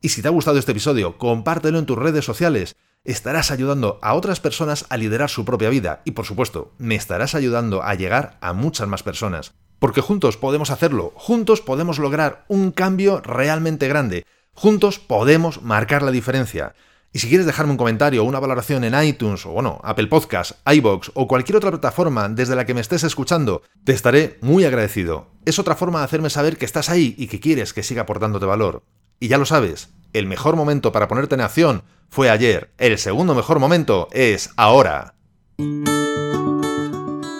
Y 0.00 0.08
si 0.08 0.22
te 0.22 0.28
ha 0.28 0.30
gustado 0.30 0.58
este 0.58 0.72
episodio, 0.72 1.18
compártelo 1.18 1.78
en 1.78 1.84
tus 1.84 1.98
redes 1.98 2.24
sociales 2.24 2.76
estarás 3.04 3.50
ayudando 3.50 3.98
a 4.02 4.14
otras 4.14 4.40
personas 4.40 4.86
a 4.88 4.96
liderar 4.96 5.28
su 5.28 5.44
propia 5.44 5.68
vida 5.68 6.00
y 6.04 6.12
por 6.12 6.24
supuesto 6.24 6.72
me 6.78 6.94
estarás 6.94 7.34
ayudando 7.34 7.82
a 7.82 7.94
llegar 7.94 8.38
a 8.40 8.52
muchas 8.52 8.88
más 8.88 9.02
personas. 9.02 9.52
Porque 9.78 10.00
juntos 10.00 10.36
podemos 10.36 10.70
hacerlo, 10.70 11.12
juntos 11.14 11.60
podemos 11.60 11.98
lograr 11.98 12.44
un 12.48 12.70
cambio 12.70 13.20
realmente 13.20 13.88
grande, 13.88 14.24
juntos 14.54 14.98
podemos 14.98 15.62
marcar 15.62 16.02
la 16.02 16.10
diferencia. 16.10 16.74
Y 17.12 17.20
si 17.20 17.28
quieres 17.28 17.46
dejarme 17.46 17.72
un 17.72 17.78
comentario 17.78 18.22
o 18.22 18.26
una 18.26 18.40
valoración 18.40 18.82
en 18.82 19.00
iTunes 19.00 19.46
o 19.46 19.50
bueno, 19.50 19.80
Apple 19.84 20.08
Podcasts, 20.08 20.56
iBox 20.66 21.12
o 21.14 21.28
cualquier 21.28 21.56
otra 21.56 21.70
plataforma 21.70 22.28
desde 22.28 22.56
la 22.56 22.66
que 22.66 22.74
me 22.74 22.80
estés 22.80 23.04
escuchando, 23.04 23.62
te 23.84 23.92
estaré 23.92 24.38
muy 24.40 24.64
agradecido. 24.64 25.28
Es 25.44 25.60
otra 25.60 25.76
forma 25.76 26.00
de 26.00 26.06
hacerme 26.06 26.30
saber 26.30 26.56
que 26.56 26.64
estás 26.64 26.90
ahí 26.90 27.14
y 27.16 27.28
que 27.28 27.38
quieres 27.38 27.72
que 27.72 27.84
siga 27.84 28.02
aportándote 28.02 28.46
valor. 28.46 28.82
Y 29.20 29.28
ya 29.28 29.38
lo 29.38 29.46
sabes, 29.46 29.90
el 30.14 30.26
mejor 30.26 30.56
momento 30.56 30.92
para 30.92 31.08
ponerte 31.08 31.34
en 31.34 31.42
acción 31.42 31.82
fue 32.08 32.30
ayer. 32.30 32.70
El 32.78 32.96
segundo 32.98 33.34
mejor 33.34 33.58
momento 33.58 34.08
es 34.12 34.50
ahora. 34.56 35.14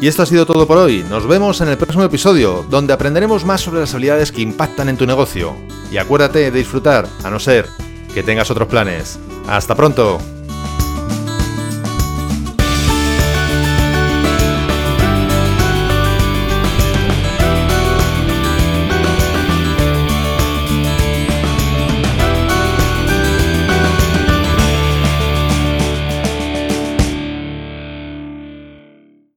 Y 0.01 0.09
esto 0.09 0.23
ha 0.23 0.27
sido 0.27 0.45
todo 0.45 0.67
por 0.67 0.77
hoy. 0.77 1.05
Nos 1.09 1.27
vemos 1.27 1.61
en 1.63 1.69
el 1.69 1.79
próximo 1.79 2.05
episodio, 2.05 2.67
donde 2.69 2.93
aprenderemos 2.93 3.47
más 3.47 3.63
sobre 3.63 3.81
las 3.81 3.95
habilidades 3.95 4.33
que 4.33 4.43
impactan 4.43 4.91
en 4.91 4.99
tu 4.99 5.07
negocio. 5.07 5.57
Y 5.91 5.97
acuérdate 5.97 6.41
de 6.41 6.51
disfrutar, 6.51 7.07
a 7.23 7.31
no 7.31 7.39
ser 7.39 7.67
que 8.13 8.23
tengas 8.23 8.51
otros 8.51 8.69
planes. 8.69 9.19
Hasta 9.49 9.75
pronto. 9.75 10.34